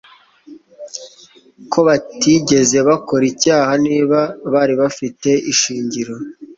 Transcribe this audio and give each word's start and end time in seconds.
ko 1.71 1.79
batigeze 1.87 2.77
bakora 2.87 3.23
icyaha 3.31 3.71
Niba 3.87 4.19
bari 4.53 4.73
bafite 4.81 5.29
ishingiro 5.51 6.13